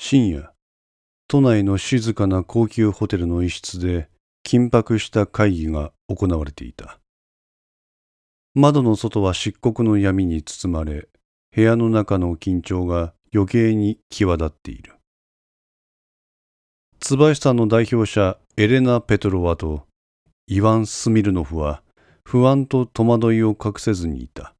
[0.00, 0.52] 深夜、
[1.26, 4.08] 都内の静かな高級ホテルの一室で
[4.46, 7.00] 緊迫した会議が行われていた。
[8.54, 11.08] 窓の外は漆黒の闇に包まれ、
[11.54, 14.94] 部屋の中の緊張が余計に際立っている。
[17.00, 19.86] 椿さんの代表者エレナ・ペトロワと
[20.46, 21.82] イワン・スミルノフは
[22.24, 24.54] 不安と戸惑いを隠せずにいた。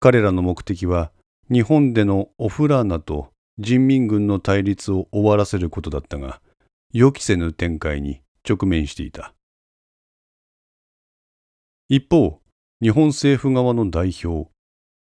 [0.00, 1.12] 彼らの目的は
[1.50, 3.29] 日本でのオフラーナと
[3.62, 6.40] 人民軍の対立を終わらせることだったが、
[6.94, 9.34] 予期せぬ展開に直面していた。
[11.90, 12.40] 一方、
[12.80, 14.50] 日本政府側の代表、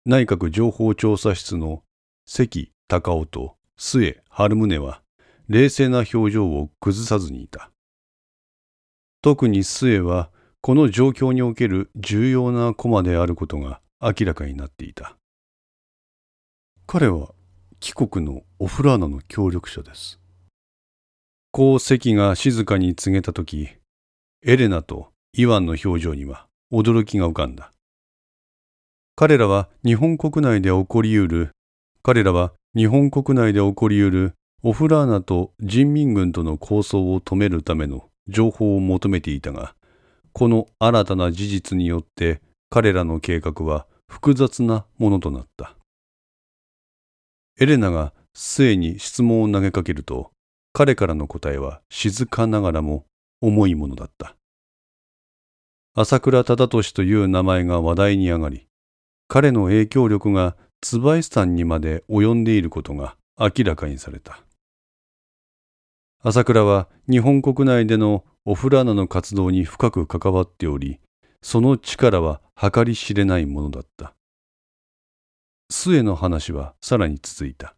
[0.06, 1.82] 内閣情報調査室の
[2.24, 5.02] 関隆夫と末春宗は、
[5.48, 7.70] 冷静な表情を崩さずにいた。
[9.20, 10.30] 特に末は、
[10.62, 15.18] この状況における重要な駒であることが明らかになっていた。
[16.86, 17.34] 彼は
[17.80, 20.18] 帰国のオフラーナの協力者です。
[21.52, 23.68] こう関が静かに告げたとき、
[24.44, 27.70] エレナとイワンの表情には驚きが浮かんだ。
[29.14, 31.50] 彼らは日本国内で起こりうる、
[32.02, 39.76] 彼らは日本国内で起こりうるオフラーナと人民軍との抗争を止めるための情報を求めていたが、
[40.32, 45.77] この新たな事実によって彼らの計画は複雑なものとなった。
[47.60, 50.30] エレナが末に質問を投げかけると、
[50.72, 53.04] 彼からの答えは静かながらも
[53.40, 54.36] 重いものだった。
[55.94, 58.68] 朝倉忠俊という名前が話題に上がり、
[59.26, 64.40] 彼の影響力が椿さんにまで及んでいることが明らかにされた。
[66.22, 71.00] 朝倉は日本国内でのオフラーナの活動に深く関わっており、
[71.42, 74.14] その力は計り知れないものだった。
[75.70, 77.74] 末の話はさらに続いた。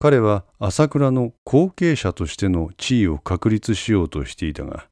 [0.00, 4.86] 彼は朝倉の後継者としての地位を確立しようとしていたが、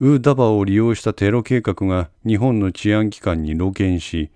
[0.00, 4.30] ウーダバを利用したテロ計画が日本の治安機関に露見し、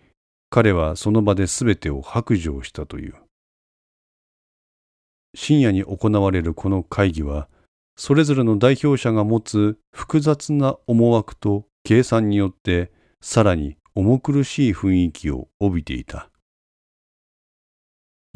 [0.50, 3.14] 彼はその場で全てを白状したという。
[5.34, 7.48] 深夜に行われるこの会議は、
[7.96, 16.30] それぞれの代表者が持つ複雑な思惑と計算によって、さらに重苦しい雰囲気を帯びていた。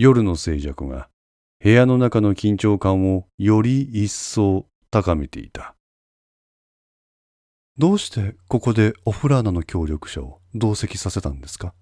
[0.02, 1.10] 夜の静寂が
[1.62, 5.74] 部屋の中の緊張感をより一層高めていた。
[7.76, 11.74] どうしてここでオフラーナの協力者を同席させたんですか？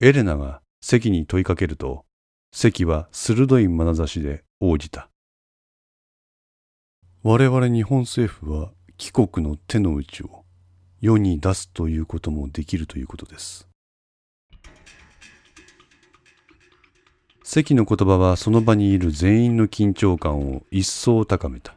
[0.00, 2.06] エレナが席に問いかけると、
[2.50, 5.10] 席は鋭い眼差しで応じた。
[7.24, 10.46] 我々日本政府は帰国の手の内を
[11.02, 13.68] 世に出すということもできるということです。
[17.48, 21.76] 関の言葉はその場にいる全員の緊張感を一層高めた。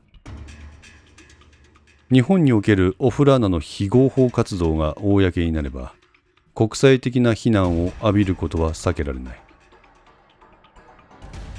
[2.12, 5.94] 日本におけるオフラーナの非合法活動が公になれば、
[6.56, 9.40] 国際的な非難を浴びることは避けられない。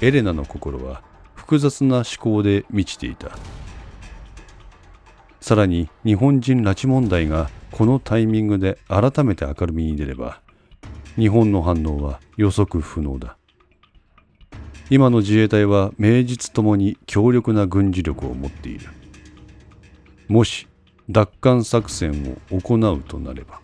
[0.01, 3.31] エレナの心は複雑な思考で満ちていた。
[5.39, 10.41] さらに日本人拉致問題がこのタイミングで改めて明るみに出れば、
[11.15, 13.37] 日本の反応は予測不能だ。
[14.93, 18.89] 今の自衛隊は名実ともに強力な軍事力を持っている。
[20.27, 20.67] もし
[21.07, 23.61] 奪還作戦を行うとなれば。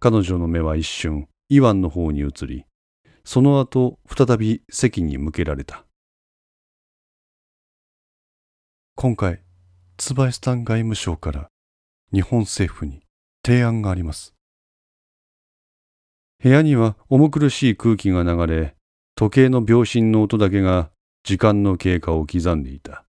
[0.00, 2.64] 彼女の目は一瞬、イワンの方に移り、
[3.22, 5.84] その後再び席に向けられた。
[8.94, 9.42] 今回、
[9.98, 11.50] 椿スタン外務省から
[12.14, 13.02] 日本政府に
[13.44, 14.34] 提案があります。
[16.42, 18.74] 部屋には重苦しい空気が流れ、
[19.14, 20.90] 時計の秒針の音だけが
[21.22, 23.04] 時間の経過を刻んでいた。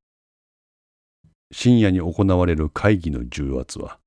[1.52, 3.98] 深夜に行われる会議の重圧は、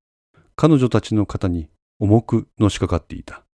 [0.54, 3.44] 彼女たちの肩に重くのしかかっていた。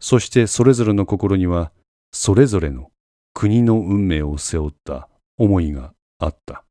[0.00, 1.70] そしてそれぞれの心には、
[2.10, 2.90] それぞれの
[3.32, 5.08] 国の運命を背負った
[5.38, 6.64] 思いがあった。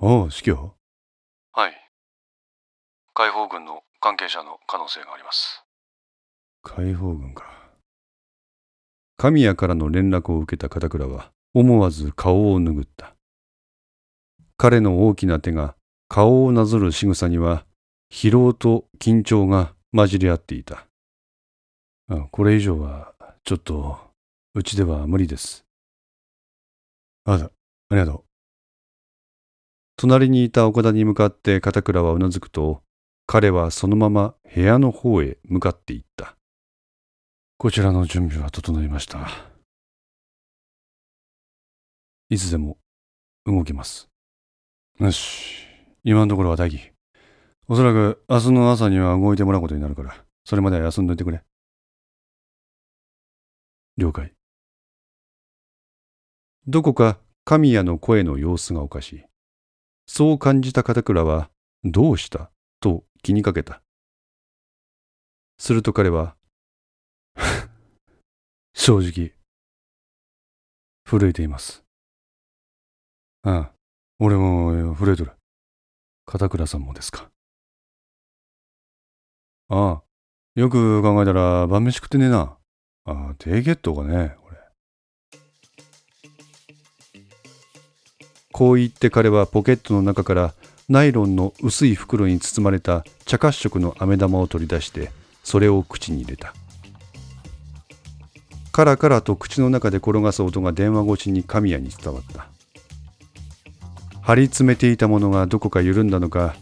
[0.00, 0.76] ああ、司教
[1.52, 1.72] はい。
[3.14, 5.62] 解放軍の関係者の可能性があります。
[6.62, 7.44] 解放軍か。
[9.18, 13.14] 神谷からの連絡を受けた片倉は思わず顔を拭った。
[14.56, 15.74] 彼の大きな手が
[16.08, 17.66] 顔をなぞる仕草には
[18.10, 20.86] 疲労と緊張が混じり合っていた。
[22.08, 23.12] あこれ以上は
[23.44, 23.98] ちょっと
[24.54, 25.66] うちでは無理です。
[27.26, 27.50] あだ、
[27.90, 28.24] ありがとう。
[29.96, 32.80] 隣にいた岡田に向かって片倉はうなずくと
[33.30, 36.34] 彼はそのまま部屋の方へ向かっていった。
[37.58, 39.28] こちらの準備は整いました。
[42.30, 42.78] いつでも
[43.44, 44.08] 動けます。
[44.98, 45.66] よし。
[46.04, 46.90] 今のところは待機。
[47.68, 51.42] おそらく明日の朝には動いてもらうことになるから、それまでは休んどいてくれ。
[53.98, 54.32] 了解。
[56.66, 59.24] どこか神谷の声の様子がおかしい。
[60.06, 61.50] そう感じた片倉は、
[61.84, 62.50] どうした？
[63.28, 63.82] 気にかけた。
[65.58, 66.34] すると彼は、
[68.72, 69.34] 正直、
[71.04, 71.84] 震えています。
[73.42, 73.72] ああ、
[74.18, 75.32] 俺も震えとる。
[76.24, 77.30] 片倉さんもですか。
[79.68, 80.02] ああ、
[80.54, 82.56] よく考えたら晩飯食ってねえな。
[83.04, 84.56] ああ、低血糖がね、俺。
[88.54, 90.54] こう言って彼はポケットの中から
[90.88, 95.10] ナイロンの薄い袋に包まれた茶褐色の飴玉を取り出して
[95.44, 96.54] それを口に入れた。
[98.72, 102.46] カラカラと口の中で転がす音が電話越しに神谷に伝わった。
[104.22, 106.54] 張り詰めていたものがどこか緩んだのか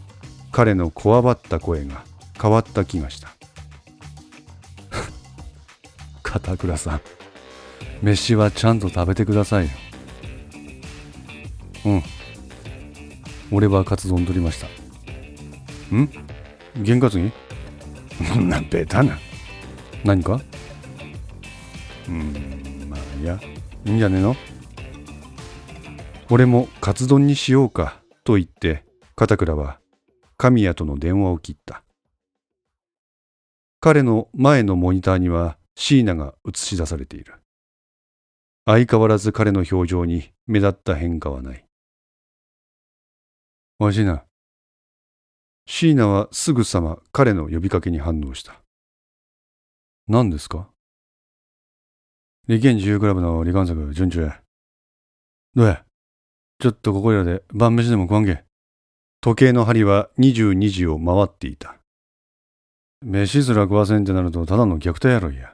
[0.51, 2.03] 彼のこわばった声が
[2.41, 3.29] 変わった気がした。
[6.23, 7.01] 片倉さん
[8.01, 9.71] 飯はちゃんと食べてくださいよ。
[11.85, 12.03] うん。
[13.51, 14.67] 俺はカツ丼取りました。
[15.95, 16.09] ん？
[16.83, 17.31] 験担
[18.39, 19.17] んなベタな
[20.03, 20.41] 何か？
[22.07, 23.39] うんまあいや。
[23.85, 24.35] いいんじゃねえの？
[26.29, 28.83] 俺もカツ丼にしようかと言って
[29.15, 29.79] 片倉は
[30.35, 31.83] 神谷との電話を切った。
[33.79, 37.35] 彼の前のモニターには椎名が映し出されている。
[38.65, 41.65] 相変わらず彼の表情に目立った変化はない
[43.79, 44.23] おいしいな。
[45.67, 48.61] 椎名はすぐさま彼の呼びかけに反応した。
[50.07, 50.69] 何ですか？
[52.47, 54.41] 利権自由クラブの離間作順調や。
[55.53, 55.83] どうや？
[56.59, 58.43] ちょっとここいらで晩飯でも食わんけ。
[59.21, 61.75] 時計の針は22時を回っていた。
[63.05, 65.53] 飯すら食わせんってなるとただの虐待やろいや。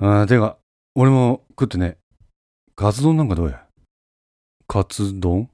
[0.00, 0.56] ああ、てか、
[0.94, 1.98] 俺も食ってね。
[2.76, 3.66] カツ丼なんかどうや？
[4.66, 5.50] カツ丼？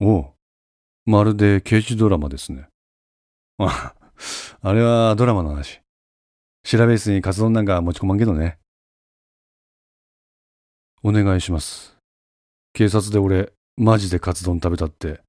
[0.00, 0.33] おう。
[1.06, 2.68] まるで刑事ドラマですね。
[3.58, 3.94] あ、
[4.62, 5.80] あれはドラマの話。
[6.64, 8.58] 調べ室にカツ丼なんか持ち込まんけどね。
[11.02, 11.96] お願いします。
[12.72, 15.20] 警察で俺、マジでカツ丼食べたって、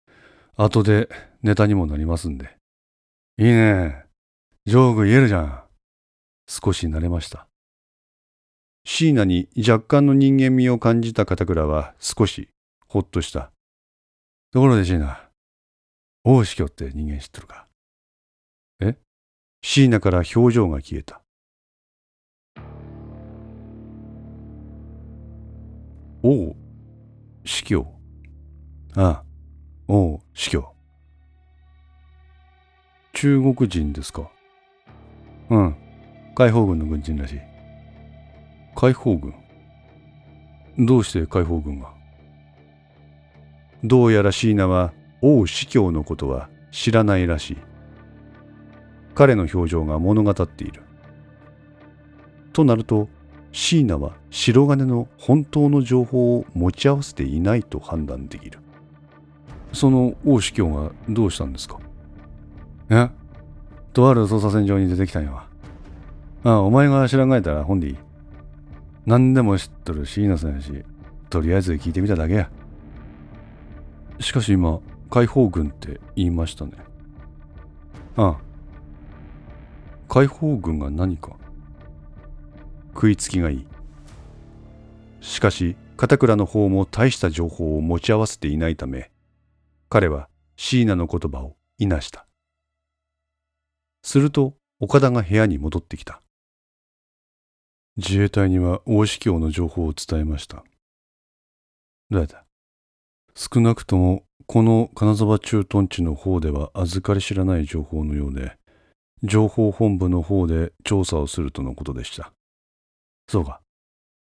[0.56, 1.10] 後で
[1.44, 2.56] ネタにもなりますんで。
[3.38, 4.06] いいね。
[4.66, 5.64] 上手言えるじゃん。
[6.48, 7.48] 少し慣れました。
[8.86, 12.50] 椎名に若干の人間味を感じた片倉は少し
[12.88, 13.52] ほっとした。
[14.52, 15.20] ところで椎名、
[16.28, 17.68] 大司教って人間知ってるか？
[18.82, 18.98] え？
[19.62, 21.22] 椎名から表情が消えた。
[26.24, 26.56] 王
[27.44, 27.86] 司教
[28.96, 29.24] ああ、
[29.88, 30.74] 王司教。
[33.14, 34.32] 中国人ですか？
[35.52, 35.76] うん、
[36.34, 37.40] 解放軍の軍人らしい。
[38.76, 39.36] 解放軍？
[40.80, 41.94] どうして解放軍が？
[43.84, 47.58] どうやら椎名は王司教のことは知らないらしい。
[49.14, 50.82] 彼の表情が物語っている。
[52.54, 53.10] となると、
[53.52, 58.60] 椎名は白金の本当の情報を持ち合わせていないと判断できる。
[59.72, 61.80] その王司教がどうしたんですか？
[62.90, 63.10] え？
[63.94, 65.48] とある捜査線上に出てきたんやわ。
[66.44, 67.98] ああ、お前が知らんがえたら本でいい。
[69.06, 70.84] 何でも知っとる椎名さんやし、
[71.30, 72.50] とりあえず聞いてみただけや。
[74.20, 76.74] しかし今、解放軍って言いましたね。
[78.18, 78.42] ああ。
[80.08, 81.36] 解放軍が何か
[82.94, 83.68] 食いつきがいい。
[85.22, 89.12] しかし、片倉の方も大した情報を持ち合わせていないため、
[89.90, 92.28] 彼は椎名の言葉をいなした。
[94.04, 96.22] すると、岡田が部屋に戻ってきた。
[97.98, 100.64] 自衛隊には大司教の情報を伝えました。
[102.10, 102.46] どうやった？
[103.34, 108.58] 少なくともこの金沢駐屯地の方では預かり知らない情報のようで、
[109.24, 112.32] 情報本部の方で調査をするとのことでした。
[113.28, 113.62] そうか。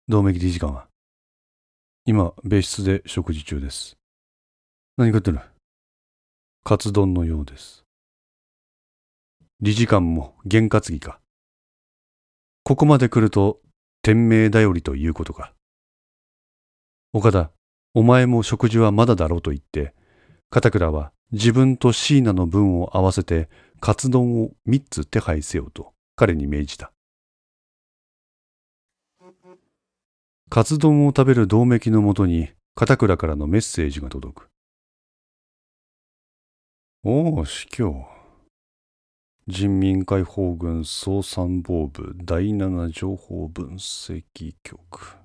[0.08, 0.88] 同盟理事官は
[2.06, 3.96] 今、別室で食事中です。
[4.98, 5.40] 何食ってる？
[6.64, 7.86] カツ丼のようです。
[9.62, 11.20] 理事官も験担ぎか。
[12.64, 13.62] ここまで来ると、
[14.02, 15.54] 天命頼りということか。
[17.14, 17.52] 岡田、
[17.94, 19.96] お前も食事はまだだろうと言って、
[20.51, 26.91] 片倉は自分と椎名の分を合わせてカツ丼を3つ手配せよと彼に命じた。
[30.50, 34.50] カツ丼を食べる銅맥のもとに片倉からのメッセージが届く。
[37.03, 38.08] おお、司教。
[39.48, 44.24] 人民解放軍総参謀部第七情報分析
[44.63, 45.18] 局。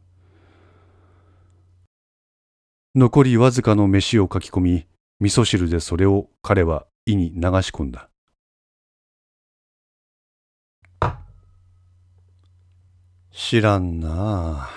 [2.94, 4.86] 残りわずかの飯を書き込み、
[5.20, 8.08] 味噌汁でそれを彼は胃に流し込んだ。
[13.32, 14.70] 知らんなあ。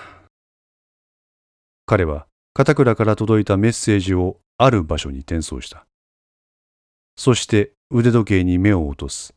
[1.86, 5.86] 彼は片倉から届いたメッセージをある場所に転送した。
[7.16, 9.36] そして腕時計に目を落とす。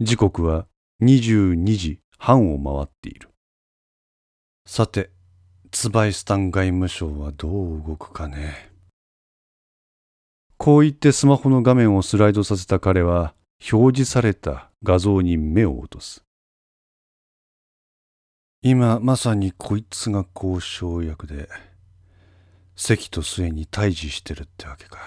[0.00, 0.66] 時刻は
[1.02, 3.28] 22時半を回っている。
[4.66, 5.10] さて、
[5.70, 8.69] ツバイスタン外務省はどう動くかね。
[10.62, 13.32] こう言ってスマホの画面をスライドさせた彼は
[13.72, 16.22] 表示された画像に目を落とす。
[18.60, 21.48] 今まさにこいつが交渉役で
[22.76, 24.98] 関と末に対峙してるってわけか。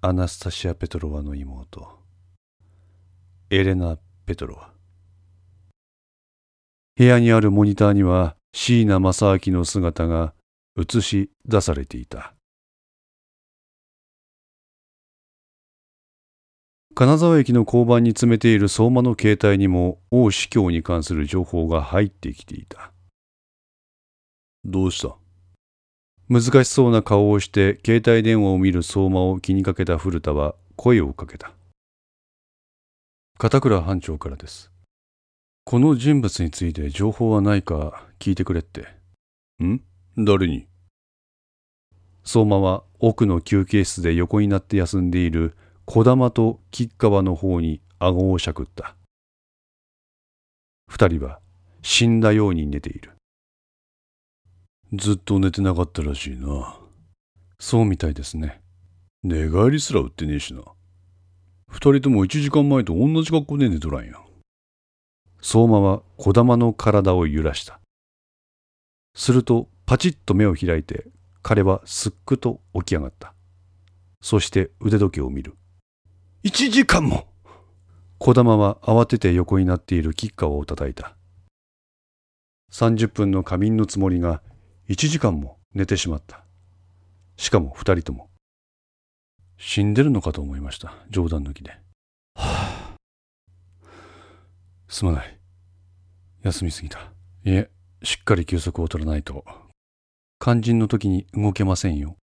[0.00, 2.00] アナスタシア・ペトロワの妹。
[3.50, 4.72] エレナ・ペトロワ。
[6.96, 10.34] 部屋にあるモニターには椎名正明の姿が
[10.78, 12.34] 映し出されていた
[16.94, 22.92] 金沢駅の交番に詰めている相馬の携帯にも王司教に関する情報が入ってきていた。
[24.64, 25.16] どうした？
[26.28, 31.52] 難しそうな顔をして携帯電話を見る相馬を気にかけた古田は声をかけた。
[33.38, 34.72] 片倉班長からです。
[35.64, 38.88] この人物について情報はないか聞いてくれって。
[39.62, 39.80] ん？
[40.20, 40.66] 誰に？
[42.24, 48.96] 相馬は奥の休憩室で横になって休んでいる小玉と吉川の方に顎をしゃくった。
[50.88, 51.38] 二人は
[51.82, 53.12] 死んだように寝ている。
[54.92, 56.80] ずっと寝てなかったらしいな。
[57.60, 58.60] そうみたいですね。
[59.22, 60.62] 寝返りすら打ってねえしな。
[61.68, 64.14] 二人とも一時間前と同じ格好で寝とらんや。
[65.40, 67.78] 相馬は小玉の体を揺らした。
[69.14, 71.06] するとパチッと目を開いて
[71.40, 73.32] 彼はすっくと起き上がった。
[74.20, 75.54] そして腕時計を見る。
[76.44, 77.26] 1時間も
[78.18, 81.16] 児玉は慌てて横になっている吉川を叩いた。
[82.70, 84.42] 30分の仮眠のつもりが
[84.90, 86.44] 1時間も寝てしまった。
[87.38, 88.28] しかも2人とも。
[89.56, 90.92] 死んでるのかと思いました。
[91.08, 91.70] 冗談抜きで。
[91.70, 91.78] は
[92.34, 92.94] あ、
[94.86, 95.40] すまない。
[96.42, 96.98] 休みすぎた。
[96.98, 97.70] いえ、
[98.02, 99.46] しっかり休息を取らないと。
[100.40, 102.16] 肝心の時に動けませんよ。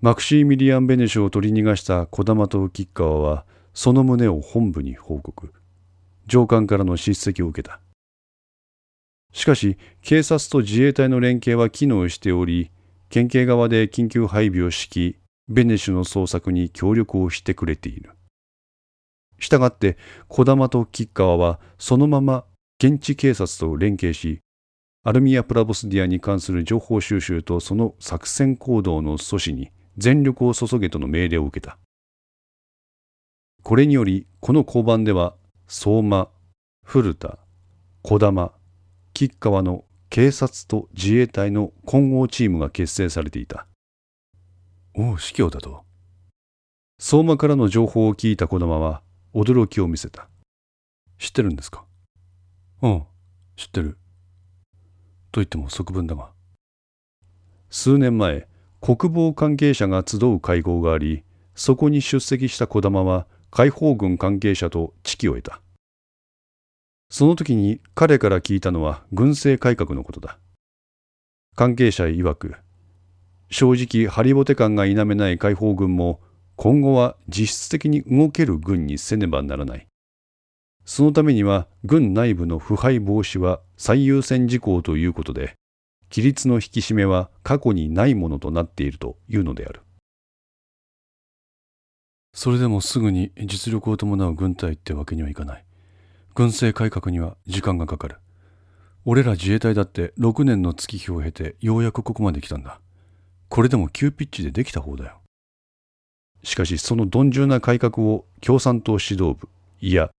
[0.00, 5.52] マクシーミリアン・ベネシュを取り逃がした児玉と吉川はその旨を本部に報告。
[6.26, 7.80] 上官からの叱責を受けた。
[9.32, 12.70] しかし警察と自衛隊の連携は機能しており
[13.08, 18.10] 県警側で緊急配備を敷きベネシュの捜索に協力をしてくれている。
[19.40, 19.96] したがって
[20.28, 22.44] 児玉と吉川はそのまま
[22.78, 24.40] 現地警察と連携し
[25.06, 31.76] アルミア・プラボスディアに関する情報収集とその作戦行動の阻止に全力を注げとの命令を受けた。
[33.62, 35.34] これにより、この交番では、
[35.68, 36.30] 相馬、
[36.82, 37.38] 古田、
[38.02, 38.52] 児玉、
[39.12, 43.66] 吉川の警察と自衛隊の混合チームが結成されていた。
[44.94, 45.84] おお、司教だと。
[46.98, 49.02] 相馬からの情報を聞いた児玉は
[49.34, 50.30] 驚きを見せた。
[51.18, 51.84] 知ってるんですか？
[52.80, 53.04] うん、
[53.56, 53.98] 知ってる。
[55.34, 56.30] と言っても側分だが。
[57.68, 58.46] 数年前、
[58.80, 61.24] 国防関係者が集う会合があり、
[61.56, 65.60] そこに出席した児玉は解放軍関係者と知己を得た。
[67.10, 70.38] その時に彼から聞いたのは軍政改革のことだ。
[71.56, 72.54] 関係者曰く、
[73.50, 76.20] 正直ハリボテ感が否めない解放軍も
[76.54, 79.88] 今後は実質的に動ける軍にせねばならない。
[80.84, 85.54] そのためには軍内部の腐敗防止は最優先事項ということで、
[86.10, 89.80] 規律の引き締めは過去にないものとなっているというのである。
[92.34, 95.64] それでもすぐに実力を伴う軍隊ってわけにはいかない。
[96.34, 98.16] 軍政改革には時間がかかる。
[99.06, 102.80] 俺ら自衛隊だって6年の月日を経てようやくここまで来たんだ。
[103.48, 105.20] これでも急ピッチでできた方だよ。
[106.42, 109.48] しかしその鈍重な改革を共産党指導部、
[109.80, 110.10] いや、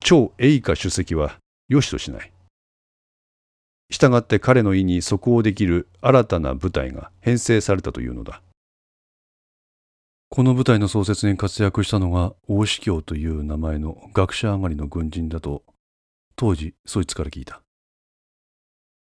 [0.00, 1.38] 超栄華主席は
[1.68, 2.32] 良しとしない。
[3.90, 8.42] したがって彼の意に即応できる新たな部隊が編成されたというのだ。
[10.28, 15.64] この部隊の創設に活躍したのが大司教という名前の学者上がりの軍人だと
[16.36, 17.60] 当時そいつから聞いた。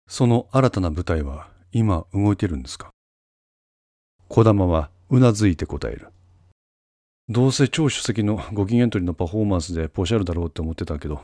[0.08, 2.92] その新たな部隊は今動いてるんですか？
[4.30, 6.10] 小玉はうなずいて答える。
[7.30, 11.20] どうせ超主席のご機嫌取りのパフォーマンスでポシャルだろうって思ってたけど、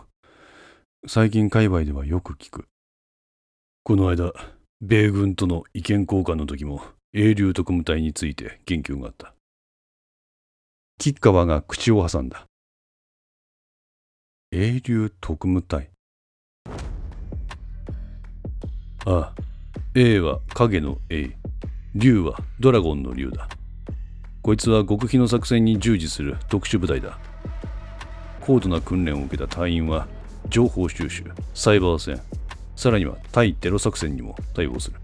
[1.07, 2.65] 最近界隈ではよく聞く。
[3.83, 4.33] この間、
[4.81, 6.83] 米軍との意見交換の時も
[7.13, 9.33] 英流特務隊について言及があった。
[10.97, 12.47] 吉川が口を挟んだ。
[14.51, 15.89] 英流特務隊
[19.05, 19.33] ああ、
[19.95, 21.31] A は影の A、
[21.95, 23.47] 竜はドラゴンの竜だ。
[24.43, 27.17] こいつは極秘の作戦に従事する特殊部隊だ。
[28.41, 30.05] 高度な訓練を受けた隊員は
[30.49, 31.23] 情報収集、
[31.53, 32.21] サイバー戦、
[32.75, 34.97] さらには対テロ作戦にも対応する。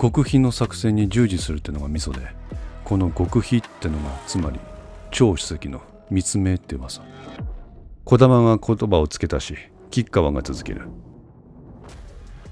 [0.00, 2.20] 極秘の作戦に従事するってのがミソで、
[2.84, 4.60] この極秘ってのがつまり
[5.10, 7.02] 超主席の密命って噂。
[8.04, 9.56] 児玉が言葉をつけたし、
[9.90, 10.82] 吉川が続ける。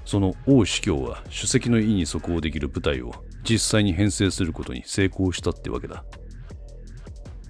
[0.03, 3.13] その王司教は主席の意に即応できる部隊を
[3.45, 6.03] 実際に編成することに成功したってわけだ。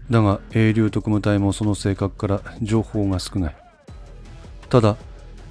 [0.09, 3.55] だが英流特務隊もその性格から情報が少ない。
[4.69, 4.97] ただ、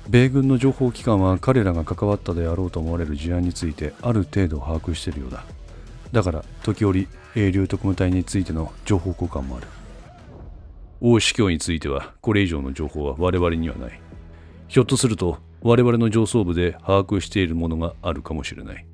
[0.09, 5.45] 米軍の情報機関は彼らが関わったであろうと思われる事案についてある程度把握しているようだ。
[6.13, 9.67] だから時折英流特務隊についての情報交換もある。
[11.01, 14.01] 王司教についてはこれ以上の情報は我々にはない。
[14.69, 18.87] ひょっとすると我々の上層部で把握しているものがあるかもしれない。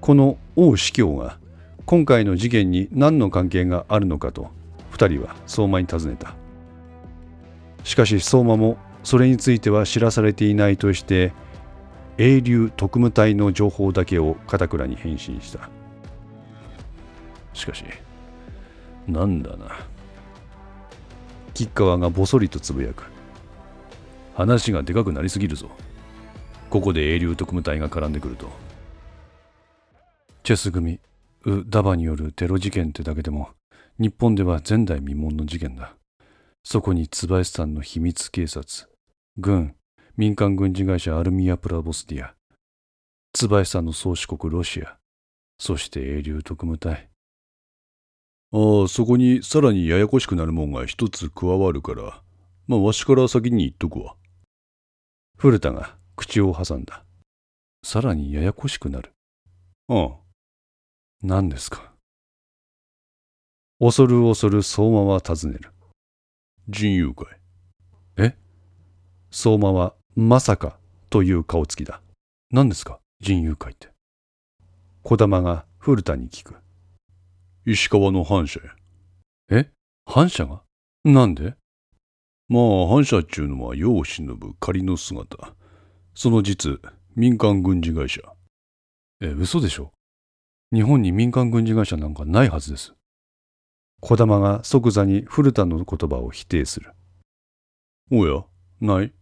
[0.00, 1.38] この王司教が
[1.84, 4.50] 今回の事件に何の関係があるのかと
[4.92, 6.34] 2人は相馬に尋ねた。
[7.84, 11.32] しかし相馬もそれについては知らされていないとして
[12.18, 15.68] 英流特務隊の情報だけを片倉に返信した。
[17.52, 17.84] しかし
[19.06, 19.86] なんだな。
[21.54, 23.04] 吉川がぼそりとつぶやく。
[24.34, 25.70] 話がでかくなりすぎるぞ。
[26.68, 28.50] ここで英流特務隊が絡んでくると。
[30.46, 31.00] チェス組
[31.44, 33.48] ウ・ダバによるテロ事件ってだけでも
[33.98, 35.96] 日本では前代未聞の事件だ
[36.62, 38.88] そこに椿さんの秘密警察
[39.38, 39.74] 軍、
[40.16, 42.36] 民間軍事会社アルミア・プラボスディア、
[43.32, 44.98] 椿さんの宗主国ロシア、
[45.58, 47.08] そして英流特務隊。
[48.52, 52.22] ああ、そこにさらにややこしくなるもんが一つ加わるから、
[52.68, 54.14] まあわしから先に言っとくわ。
[55.38, 57.02] 古田が口を挟んだ。
[57.82, 59.10] さらにややこしくなる。
[59.88, 60.25] ああ。
[61.28, 61.92] 何ですか？
[63.80, 65.72] 恐る恐る相馬は尋ねる。
[66.68, 67.26] 人友会。
[68.16, 68.36] え？
[69.32, 70.78] 相馬はまさか
[71.10, 72.00] という顔つきだ。
[72.52, 73.00] 何ですか？
[73.18, 73.88] 人友会って。
[75.02, 76.54] 児玉が古田に聞く。
[77.66, 78.70] 石川の反社や。
[79.50, 79.68] え？
[80.04, 80.62] 反社が？
[81.04, 81.56] なんで？
[82.48, 85.54] まあ反社っちゅうのは世を忍ぶ仮の姿。
[86.14, 86.80] その実、
[87.16, 88.20] 民間軍事会社。
[89.20, 89.90] え、嘘でしょ？
[90.72, 92.94] 日本に民間軍事会社なんかないはずです。
[94.00, 96.92] 児玉が即座に古田の言葉を否定する。
[98.10, 98.44] おや、
[98.80, 99.12] ない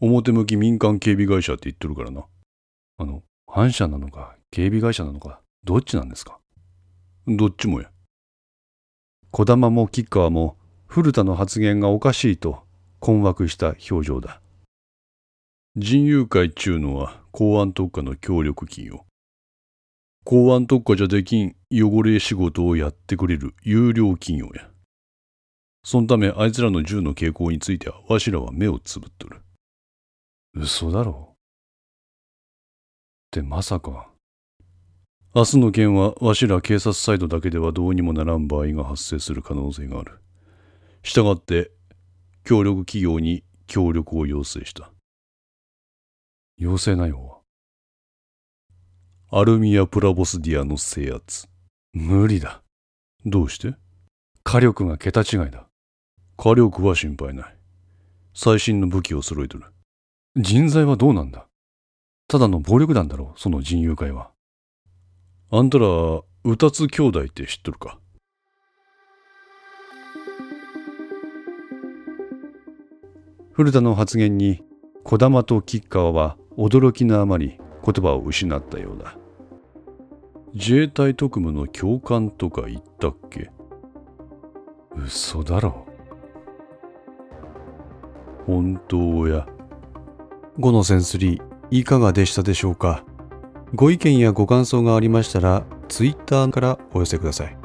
[0.00, 2.26] 表向き民間警備会社って言ってるからな。
[2.98, 6.38] あの、反社なのか警備会社なのか、どっちなんですか？
[7.26, 7.90] どっちもや。
[9.30, 12.62] 児玉も吉川も古田の発言がおかしいと
[13.00, 14.40] 困惑した表情だ。
[15.76, 19.04] 人友会っちゅうのは公安特化の協力企業。
[20.30, 24.68] 公安特化じゃできん汚れ仕事をやってくれる有料企業や。
[25.82, 29.40] そのためあいつらの銃の傾向についてはわしらは目をつぶっとる。
[30.52, 31.36] 嘘だろっ
[33.30, 34.10] てまさか。
[35.34, 40.20] 明日の件はわしら警察サイドだけではどうにもならん場合が発生する可能性がある。
[41.04, 41.70] したがって、
[42.44, 44.92] 協力企業に協力を要請した。
[46.58, 47.37] 要請内容は？
[49.30, 51.48] アルミア・プラボスディアの制圧。
[51.92, 52.62] 無理だ。
[53.26, 53.74] どうして？
[54.42, 55.66] 火力が桁違いだ。
[56.38, 57.56] 火力は心配ない。
[58.32, 59.66] 最新の武器を揃えとる。
[60.34, 61.46] 人材はどうなんだ？
[62.26, 64.30] ただの暴力団だろう、その人友会は。
[65.50, 67.98] あんたら、うたつ兄弟って知っとるか？
[73.52, 74.62] 古田の発言に
[75.04, 79.16] 児玉と吉川は驚きのあまり言葉を失ったようだ
[80.54, 83.50] 自衛隊特務の教官とか言ったっけ
[84.96, 85.86] 嘘だろ。
[88.46, 89.46] 本当や。
[90.58, 93.04] 5のセンスリーいかがでしたでしょうか？
[93.74, 97.56] ご意見やご感想がありましたら Twitter からお寄せください。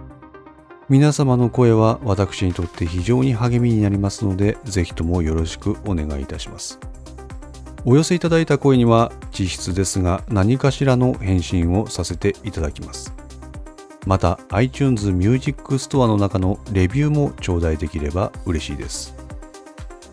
[0.89, 6.77] 皆様の声は私にとって非常に励みになりますのでぜひともよろしくお願いいたします。
[7.85, 13.13] お寄せいただいた声には実質ですが何かしらの返信をさせていただきます。
[14.05, 19.13] また iTunes Music Store の中のレビューも頂戴できれば嬉しいです。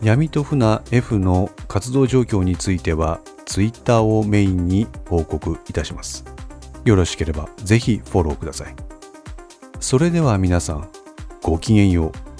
[0.01, 6.25] 闇と船 F の活動状況については Twitter をメインに報告いたします。
[6.83, 8.75] よろしければぜひフォローください。
[9.79, 10.89] それでは皆さん
[11.41, 12.30] ごきげんよう。